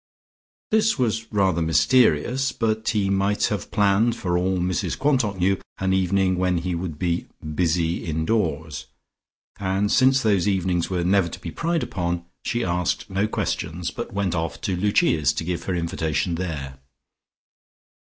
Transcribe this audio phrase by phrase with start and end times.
[0.71, 5.93] This was rather mysterious, but he might have planned, for all Mrs Quantock knew, an
[5.93, 8.87] evening when he would be "busy indoors,"
[9.59, 14.11] and since those evenings were never to be pried upon, she asked no questions, but
[14.11, 16.79] went off to Lucia's to give her invitation there.